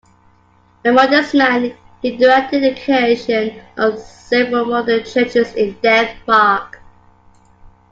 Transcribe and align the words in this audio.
A 0.83 0.91
modest 0.91 1.35
man, 1.35 1.75
he 2.01 2.17
directed 2.17 2.63
the 2.63 2.81
creation 2.83 3.61
of 3.77 3.99
several 3.99 4.65
modern 4.65 5.03
churches 5.03 5.53
in 5.53 5.73
Denmark. 5.83 6.79